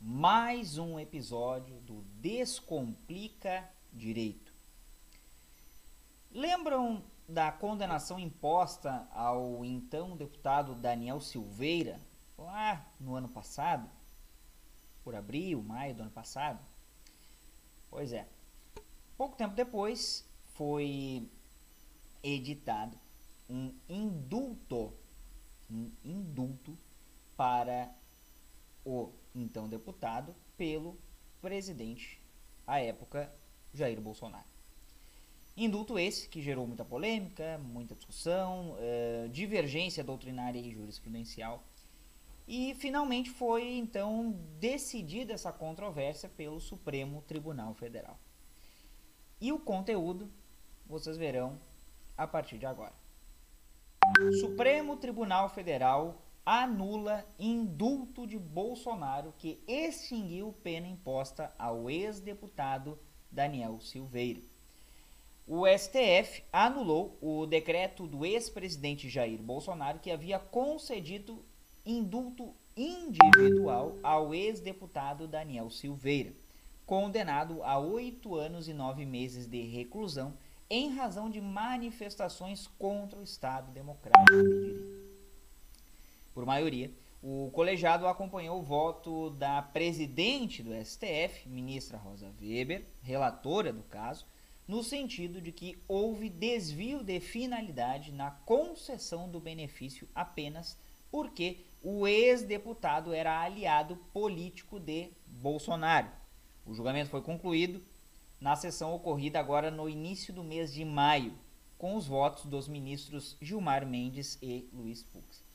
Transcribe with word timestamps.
Mais 0.00 0.78
um 0.78 0.98
episódio 0.98 1.80
do 1.80 2.02
Descomplica 2.20 3.68
Direito. 3.92 4.52
Lembram 6.30 7.02
da 7.28 7.50
condenação 7.50 8.18
imposta 8.18 9.08
ao 9.12 9.64
então 9.64 10.16
deputado 10.16 10.74
Daniel 10.74 11.20
Silveira, 11.20 12.00
lá 12.36 12.86
no 13.00 13.16
ano 13.16 13.28
passado? 13.28 13.90
Por 15.02 15.16
abril, 15.16 15.62
maio 15.62 15.94
do 15.96 16.02
ano 16.02 16.12
passado? 16.12 16.64
Pois 17.90 18.12
é. 18.12 18.28
Pouco 19.16 19.36
tempo 19.36 19.54
depois 19.54 20.24
foi 20.54 21.28
editado 22.22 22.96
um 23.50 23.74
indulto, 23.88 24.92
um 25.68 25.90
indulto 26.04 26.78
para 27.36 27.92
o 28.84 29.12
então 29.34 29.68
deputado, 29.68 30.34
pelo 30.56 30.96
presidente, 31.40 32.20
à 32.66 32.80
época, 32.80 33.32
Jair 33.72 34.00
Bolsonaro. 34.00 34.46
Indulto 35.56 35.98
esse 35.98 36.28
que 36.28 36.40
gerou 36.40 36.66
muita 36.66 36.84
polêmica, 36.84 37.58
muita 37.58 37.94
discussão, 37.94 38.76
eh, 38.78 39.28
divergência 39.32 40.04
doutrinária 40.04 40.58
e 40.60 40.70
jurisprudencial. 40.70 41.64
E 42.46 42.74
finalmente 42.76 43.28
foi 43.28 43.76
então 43.76 44.30
decidida 44.60 45.32
essa 45.32 45.52
controvérsia 45.52 46.28
pelo 46.28 46.60
Supremo 46.60 47.22
Tribunal 47.22 47.74
Federal. 47.74 48.18
E 49.40 49.52
o 49.52 49.58
conteúdo 49.58 50.30
vocês 50.86 51.16
verão 51.16 51.58
a 52.16 52.26
partir 52.26 52.56
de 52.58 52.64
agora. 52.64 52.94
Supremo 54.40 54.96
Tribunal 54.96 55.48
Federal 55.48 56.22
anula 56.50 57.26
indulto 57.38 58.26
de 58.26 58.38
Bolsonaro 58.38 59.34
que 59.36 59.62
extinguiu 59.68 60.54
pena 60.62 60.86
imposta 60.86 61.52
ao 61.58 61.90
ex-deputado 61.90 62.98
Daniel 63.30 63.78
Silveira. 63.82 64.40
O 65.46 65.66
STF 65.66 66.42
anulou 66.50 67.18
o 67.20 67.44
decreto 67.44 68.06
do 68.06 68.24
ex-presidente 68.24 69.10
Jair 69.10 69.42
Bolsonaro 69.42 69.98
que 69.98 70.10
havia 70.10 70.38
concedido 70.38 71.44
indulto 71.84 72.54
individual 72.74 73.98
ao 74.02 74.32
ex-deputado 74.32 75.28
Daniel 75.28 75.68
Silveira, 75.68 76.32
condenado 76.86 77.62
a 77.62 77.78
oito 77.78 78.36
anos 78.36 78.68
e 78.68 78.72
nove 78.72 79.04
meses 79.04 79.46
de 79.46 79.60
reclusão 79.60 80.32
em 80.70 80.94
razão 80.94 81.28
de 81.28 81.42
manifestações 81.42 82.66
contra 82.78 83.18
o 83.18 83.22
Estado 83.22 83.70
Democrático 83.70 84.34
de 84.34 84.48
Direito 84.48 84.97
por 86.38 86.46
maioria, 86.46 86.92
o 87.20 87.50
colegiado 87.52 88.06
acompanhou 88.06 88.60
o 88.60 88.62
voto 88.62 89.30
da 89.30 89.60
presidente 89.60 90.62
do 90.62 90.70
STF, 90.72 91.48
ministra 91.48 91.98
Rosa 91.98 92.32
Weber, 92.40 92.86
relatora 93.02 93.72
do 93.72 93.82
caso, 93.82 94.24
no 94.64 94.84
sentido 94.84 95.40
de 95.40 95.50
que 95.50 95.82
houve 95.88 96.30
desvio 96.30 97.02
de 97.02 97.18
finalidade 97.18 98.12
na 98.12 98.30
concessão 98.30 99.28
do 99.28 99.40
benefício 99.40 100.08
apenas 100.14 100.78
porque 101.10 101.58
o 101.82 102.06
ex-deputado 102.06 103.12
era 103.12 103.40
aliado 103.40 103.96
político 104.12 104.78
de 104.78 105.10
Bolsonaro. 105.26 106.06
O 106.64 106.72
julgamento 106.72 107.10
foi 107.10 107.20
concluído 107.20 107.82
na 108.40 108.54
sessão 108.54 108.94
ocorrida 108.94 109.40
agora 109.40 109.72
no 109.72 109.88
início 109.88 110.32
do 110.32 110.44
mês 110.44 110.72
de 110.72 110.84
maio, 110.84 111.36
com 111.76 111.96
os 111.96 112.06
votos 112.06 112.44
dos 112.44 112.68
ministros 112.68 113.36
Gilmar 113.42 113.84
Mendes 113.84 114.38
e 114.40 114.68
Luiz 114.72 115.02
Fux. 115.02 115.47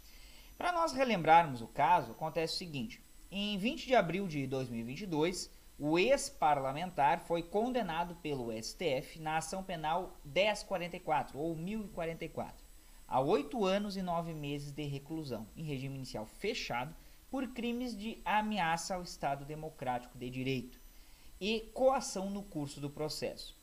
Para 0.63 0.71
nós 0.71 0.93
relembrarmos 0.93 1.61
o 1.61 1.67
caso, 1.67 2.13
acontece 2.13 2.53
o 2.53 2.57
seguinte: 2.57 3.03
em 3.29 3.57
20 3.57 3.85
de 3.85 3.95
abril 3.95 4.29
de 4.29 4.47
2022, 4.47 5.51
o 5.77 5.99
ex-parlamentar 5.99 7.19
foi 7.19 7.43
condenado 7.43 8.15
pelo 8.15 8.49
STF 8.49 9.19
na 9.19 9.35
ação 9.35 9.61
penal 9.61 10.17
1044 10.23 11.37
ou 11.37 11.53
1044 11.53 12.65
a 13.05 13.19
oito 13.19 13.65
anos 13.65 13.97
e 13.97 14.01
nove 14.01 14.33
meses 14.33 14.71
de 14.71 14.83
reclusão, 14.83 15.45
em 15.53 15.63
regime 15.63 15.97
inicial 15.97 16.25
fechado, 16.25 16.95
por 17.29 17.45
crimes 17.49 17.93
de 17.93 18.21
ameaça 18.23 18.95
ao 18.95 19.03
Estado 19.03 19.43
Democrático 19.43 20.17
de 20.17 20.29
Direito 20.29 20.79
e 21.41 21.59
coação 21.73 22.29
no 22.29 22.41
curso 22.41 22.79
do 22.79 22.89
processo. 22.89 23.53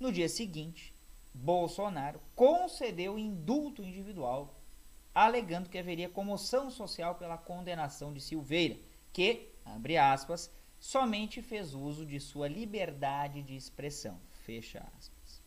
No 0.00 0.10
dia 0.10 0.30
seguinte, 0.30 0.94
Bolsonaro 1.34 2.18
concedeu 2.34 3.18
indulto 3.18 3.82
individual 3.82 4.57
alegando 5.24 5.68
que 5.68 5.78
haveria 5.78 6.08
comoção 6.08 6.70
social 6.70 7.16
pela 7.16 7.36
condenação 7.36 8.12
de 8.12 8.20
Silveira, 8.20 8.78
que, 9.12 9.50
abre 9.64 9.96
aspas, 9.96 10.48
somente 10.78 11.42
fez 11.42 11.74
uso 11.74 12.06
de 12.06 12.20
sua 12.20 12.46
liberdade 12.46 13.42
de 13.42 13.56
expressão, 13.56 14.20
fecha 14.44 14.86
aspas. 14.96 15.42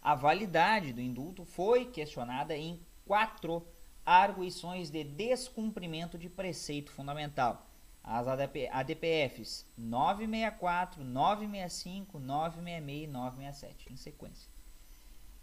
A 0.00 0.14
validade 0.14 0.92
do 0.92 1.00
indulto 1.00 1.44
foi 1.44 1.86
questionada 1.86 2.56
em 2.56 2.80
quatro 3.04 3.66
arguições 4.04 4.90
de 4.90 5.04
descumprimento 5.04 6.16
de 6.16 6.30
preceito 6.30 6.90
fundamental. 6.90 7.66
As 8.02 8.26
ADP, 8.26 8.68
ADPFs 8.70 9.66
964, 9.76 11.04
965, 11.04 12.18
966 12.18 13.04
e 13.04 13.06
967, 13.06 13.92
em 13.92 13.96
sequência 13.96 14.53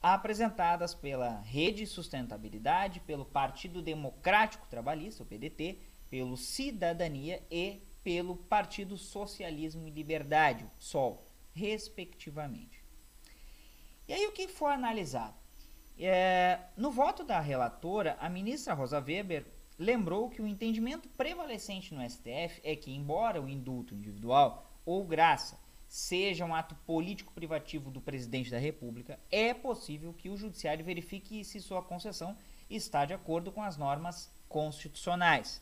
apresentadas 0.02 0.96
pela 0.96 1.40
Rede 1.42 1.86
Sustentabilidade, 1.86 3.00
pelo 3.02 3.24
Partido 3.24 3.82
Democrático 3.82 4.66
Trabalhista, 4.68 5.22
o 5.22 5.26
PDT, 5.26 5.78
pelo 6.10 6.36
Cidadania 6.36 7.42
e 7.52 7.82
pelo 8.04 8.36
Partido 8.36 8.98
Socialismo 8.98 9.88
e 9.88 9.92
Liberdade, 9.92 10.66
SOL, 10.80 11.28
respectivamente. 11.54 12.84
E 14.08 14.14
aí 14.14 14.26
o 14.26 14.32
que 14.32 14.48
foi 14.48 14.74
analisado? 14.74 15.36
É, 15.98 16.60
no 16.76 16.92
voto 16.92 17.24
da 17.24 17.40
relatora, 17.40 18.18
a 18.20 18.28
ministra 18.28 18.74
Rosa 18.74 19.00
Weber 19.00 19.46
lembrou 19.78 20.30
que 20.30 20.42
o 20.42 20.48
entendimento 20.48 21.08
prevalecente 21.10 21.94
no 21.94 22.08
STF 22.10 22.60
é 22.64 22.76
que, 22.76 22.92
embora 22.92 23.42
o 23.42 23.48
indulto 23.48 23.94
individual 23.94 24.68
ou 24.84 25.06
graça 25.06 25.60
seja 25.92 26.46
um 26.46 26.56
ato 26.56 26.74
político 26.86 27.34
privativo 27.34 27.92
do 27.92 28.00
presidente 28.00 28.50
da 28.50 28.58
República, 28.58 29.20
é 29.30 29.54
possível 29.54 30.14
que 30.14 30.30
o 30.30 30.38
judiciário 30.38 30.86
verifique 30.86 31.44
se 31.44 31.60
sua 31.60 31.82
concessão 31.82 32.38
está 32.70 33.04
de 33.04 33.14
acordo 33.14 33.52
com 33.52 33.62
as 33.62 33.76
normas 33.76 34.32
constitucionais. 34.48 35.62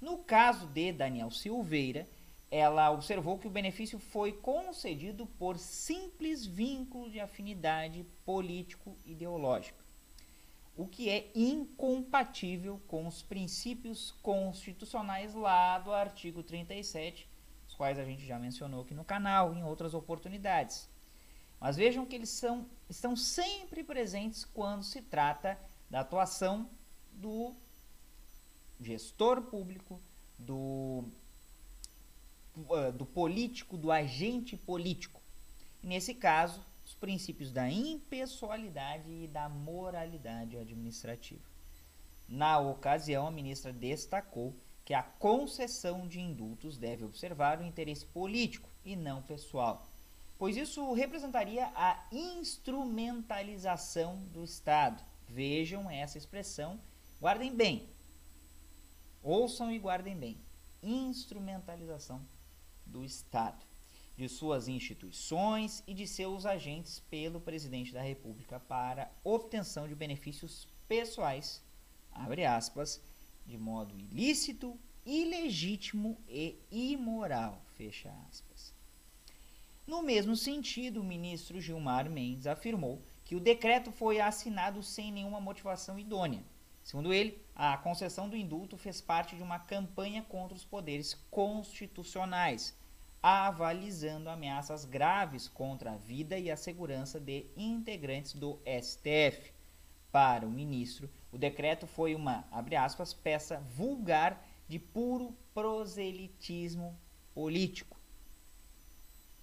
No 0.00 0.18
caso 0.18 0.68
de 0.68 0.92
Daniel 0.92 1.28
Silveira, 1.28 2.08
ela 2.52 2.88
observou 2.92 3.36
que 3.36 3.48
o 3.48 3.50
benefício 3.50 3.98
foi 3.98 4.30
concedido 4.30 5.26
por 5.26 5.58
simples 5.58 6.46
vínculo 6.46 7.10
de 7.10 7.18
afinidade 7.18 8.06
político-ideológica, 8.24 9.84
o 10.76 10.86
que 10.86 11.10
é 11.10 11.32
incompatível 11.34 12.80
com 12.86 13.08
os 13.08 13.24
princípios 13.24 14.12
constitucionais 14.22 15.34
lá 15.34 15.80
do 15.80 15.92
artigo 15.92 16.44
37 16.44 17.33
os 17.74 17.76
quais 17.76 17.98
a 17.98 18.04
gente 18.04 18.24
já 18.24 18.38
mencionou 18.38 18.82
aqui 18.82 18.94
no 18.94 19.04
canal 19.04 19.52
em 19.52 19.64
outras 19.64 19.94
oportunidades. 19.94 20.88
Mas 21.60 21.76
vejam 21.76 22.06
que 22.06 22.14
eles 22.14 22.30
são, 22.30 22.66
estão 22.88 23.16
sempre 23.16 23.82
presentes 23.82 24.44
quando 24.44 24.84
se 24.84 25.02
trata 25.02 25.58
da 25.90 26.00
atuação 26.00 26.70
do 27.12 27.52
gestor 28.80 29.42
público, 29.42 30.00
do, 30.38 31.04
uh, 32.56 32.92
do 32.92 33.04
político, 33.04 33.76
do 33.76 33.90
agente 33.90 34.56
político. 34.56 35.20
E 35.82 35.86
nesse 35.88 36.14
caso, 36.14 36.64
os 36.84 36.94
princípios 36.94 37.50
da 37.50 37.68
impessoalidade 37.68 39.10
e 39.10 39.26
da 39.26 39.48
moralidade 39.48 40.56
administrativa. 40.56 41.42
Na 42.28 42.58
ocasião, 42.58 43.26
a 43.26 43.30
ministra 43.30 43.72
destacou 43.72 44.54
que 44.84 44.92
a 44.92 45.02
concessão 45.02 46.06
de 46.06 46.20
indultos 46.20 46.76
deve 46.76 47.04
observar 47.04 47.60
o 47.60 47.64
interesse 47.64 48.04
político 48.06 48.68
e 48.84 48.94
não 48.94 49.22
pessoal, 49.22 49.86
pois 50.38 50.56
isso 50.56 50.92
representaria 50.92 51.72
a 51.74 52.06
instrumentalização 52.12 54.18
do 54.32 54.44
Estado. 54.44 55.02
Vejam 55.26 55.90
essa 55.90 56.18
expressão, 56.18 56.78
guardem 57.20 57.54
bem. 57.54 57.88
Ouçam 59.22 59.72
e 59.72 59.78
guardem 59.78 60.14
bem. 60.14 60.36
Instrumentalização 60.82 62.20
do 62.84 63.02
Estado, 63.02 63.64
de 64.14 64.28
suas 64.28 64.68
instituições 64.68 65.82
e 65.86 65.94
de 65.94 66.06
seus 66.06 66.44
agentes 66.44 67.00
pelo 67.08 67.40
presidente 67.40 67.90
da 67.90 68.02
República 68.02 68.60
para 68.60 69.10
obtenção 69.24 69.88
de 69.88 69.94
benefícios 69.94 70.68
pessoais, 70.86 71.62
abre 72.12 72.44
aspas, 72.44 73.00
de 73.46 73.58
modo 73.58 73.98
ilícito, 73.98 74.78
ilegítimo 75.04 76.18
e 76.28 76.58
imoral, 76.70 77.62
fecha 77.76 78.12
aspas. 78.28 78.74
No 79.86 80.02
mesmo 80.02 80.34
sentido, 80.34 81.00
o 81.00 81.04
ministro 81.04 81.60
Gilmar 81.60 82.08
Mendes 82.08 82.46
afirmou 82.46 83.02
que 83.24 83.36
o 83.36 83.40
decreto 83.40 83.92
foi 83.92 84.18
assinado 84.18 84.82
sem 84.82 85.12
nenhuma 85.12 85.40
motivação 85.40 85.98
idônea. 85.98 86.42
Segundo 86.82 87.14
ele, 87.14 87.42
a 87.54 87.78
concessão 87.78 88.28
do 88.28 88.36
indulto 88.36 88.76
fez 88.76 89.00
parte 89.00 89.36
de 89.36 89.42
uma 89.42 89.58
campanha 89.58 90.22
contra 90.22 90.54
os 90.54 90.64
poderes 90.64 91.14
constitucionais, 91.30 92.76
avalizando 93.22 94.28
ameaças 94.28 94.84
graves 94.84 95.48
contra 95.48 95.92
a 95.92 95.96
vida 95.96 96.38
e 96.38 96.50
a 96.50 96.56
segurança 96.56 97.18
de 97.18 97.46
integrantes 97.56 98.34
do 98.34 98.60
STF. 98.66 99.53
Para 100.14 100.46
o 100.46 100.50
ministro, 100.50 101.10
o 101.32 101.36
decreto 101.36 101.86
foi 101.88 102.14
uma, 102.14 102.46
abre 102.52 102.76
aspas, 102.76 103.12
peça 103.12 103.58
vulgar 103.76 104.46
de 104.68 104.78
puro 104.78 105.36
proselitismo 105.52 106.96
político 107.34 107.96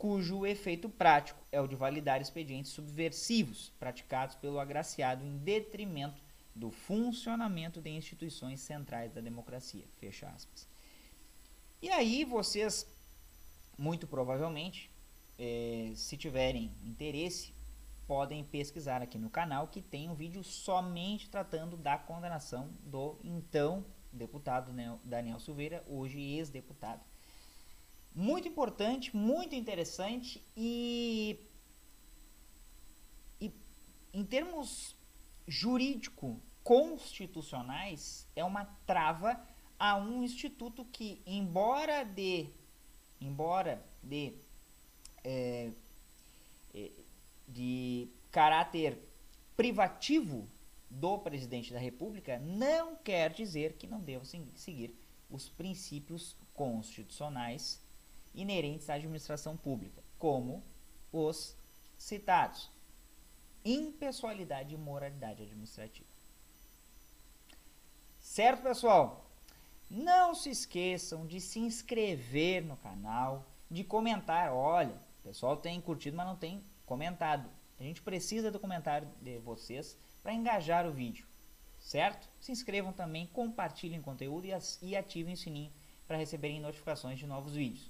cujo 0.01 0.47
efeito 0.47 0.89
prático 0.89 1.39
é 1.51 1.62
o 1.62 1.68
de 1.68 1.75
validar 1.75 2.19
expedientes 2.19 2.71
subversivos 2.71 3.71
praticados 3.79 4.33
pelo 4.33 4.59
agraciado 4.59 5.23
em 5.23 5.38
detrimento 5.38 6.23
do 6.56 6.71
funcionamento 6.71 7.79
de 7.79 7.91
instituições 7.91 8.62
centrais 8.62 9.13
da 9.13 9.21
democracia. 9.21 9.85
Fecha 10.00 10.27
aspas. 10.29 10.68
E 11.79 11.89
aí 11.91 12.25
vocês, 12.25 12.88
muito 13.77 14.07
provavelmente, 14.07 14.89
é, 15.38 15.91
se 15.94 16.18
tiverem 16.18 16.71
interesse, 16.83 17.53
podem 18.11 18.43
pesquisar 18.43 19.01
aqui 19.01 19.17
no 19.17 19.29
canal 19.29 19.69
que 19.69 19.81
tem 19.81 20.09
um 20.09 20.13
vídeo 20.13 20.43
somente 20.43 21.29
tratando 21.29 21.77
da 21.77 21.97
condenação 21.97 22.69
do 22.83 23.17
então 23.23 23.85
deputado 24.11 24.73
Daniel 25.01 25.39
Silveira, 25.39 25.81
hoje 25.87 26.19
ex-deputado. 26.19 27.01
Muito 28.13 28.49
importante, 28.49 29.15
muito 29.15 29.55
interessante 29.55 30.45
e, 30.57 31.39
e 33.39 33.49
em 34.13 34.25
termos 34.25 34.93
jurídico 35.47 36.37
constitucionais 36.65 38.27
é 38.35 38.43
uma 38.43 38.65
trava 38.85 39.41
a 39.79 39.95
um 39.95 40.21
instituto 40.21 40.83
que 40.83 41.21
embora 41.25 42.03
de 42.03 42.49
embora 43.21 43.81
de 44.03 44.33
é, 45.23 45.71
de 47.51 48.09
caráter 48.31 48.98
privativo 49.56 50.48
do 50.89 51.18
presidente 51.19 51.71
da 51.71 51.80
República 51.80 52.39
não 52.39 52.95
quer 52.95 53.31
dizer 53.31 53.74
que 53.74 53.88
não 53.88 54.01
deva 54.01 54.25
seguir 54.25 54.95
os 55.30 55.48
princípios 55.48 56.36
constitucionais 56.53 57.81
inerentes 58.33 58.89
à 58.89 58.95
administração 58.95 59.56
pública, 59.56 60.03
como 60.18 60.63
os 61.12 61.56
citados: 61.98 62.69
impessoalidade 63.63 64.74
e 64.74 64.77
moralidade 64.77 65.44
administrativa. 65.44 66.09
Certo, 68.19 68.63
pessoal? 68.63 69.25
Não 69.89 70.33
se 70.33 70.50
esqueçam 70.50 71.25
de 71.25 71.42
se 71.42 71.59
inscrever 71.59 72.63
no 72.63 72.77
canal, 72.77 73.45
de 73.69 73.83
comentar. 73.83 74.54
Olha, 74.54 74.95
o 75.19 75.24
pessoal 75.24 75.57
tem 75.57 75.81
curtido, 75.81 76.15
mas 76.15 76.27
não 76.27 76.36
tem 76.36 76.63
comentado. 76.91 77.49
A 77.79 77.83
gente 77.83 78.01
precisa 78.01 78.51
do 78.51 78.59
comentário 78.59 79.07
de 79.21 79.38
vocês 79.38 79.97
para 80.21 80.33
engajar 80.33 80.85
o 80.85 80.91
vídeo, 80.91 81.25
certo? 81.79 82.27
Se 82.38 82.51
inscrevam 82.51 82.91
também, 82.91 83.25
compartilhem 83.27 84.01
conteúdo 84.01 84.45
e 84.81 84.93
ativem 84.93 85.33
o 85.33 85.38
sininho 85.38 85.71
para 86.05 86.17
receberem 86.17 86.59
notificações 86.59 87.17
de 87.17 87.25
novos 87.25 87.53
vídeos. 87.55 87.89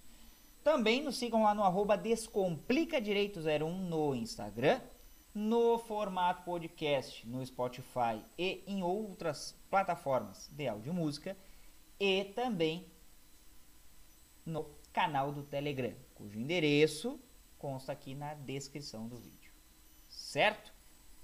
Também 0.63 1.01
nos 1.01 1.17
sigam 1.17 1.41
lá 1.41 1.55
no 1.55 1.63
arroba 1.63 1.97
Descomplicadireito01 1.97 3.73
no 3.89 4.13
Instagram, 4.13 4.79
no 5.33 5.79
formato 5.79 6.43
podcast 6.43 7.27
no 7.27 7.43
Spotify 7.43 8.23
e 8.37 8.63
em 8.67 8.83
outras 8.83 9.57
plataformas 9.71 10.47
de 10.51 10.67
áudio 10.67 10.93
e 10.93 10.95
música 10.95 11.35
e 11.99 12.25
também 12.35 12.85
no 14.45 14.69
canal 14.93 15.31
do 15.31 15.41
Telegram, 15.41 15.95
cujo 16.13 16.37
endereço 16.37 17.19
consta 17.61 17.91
aqui 17.91 18.15
na 18.15 18.33
descrição 18.33 19.07
do 19.07 19.15
vídeo. 19.17 19.53
Certo? 20.09 20.73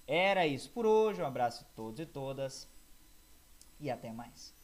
Era 0.05 0.45
isso 0.45 0.69
por 0.69 0.85
hoje. 0.85 1.21
Um 1.21 1.25
abraço 1.25 1.63
a 1.63 1.75
todos 1.75 1.99
e 1.99 2.05
todas 2.05 2.69
e 3.79 3.89
até 3.89 4.11
mais. 4.11 4.55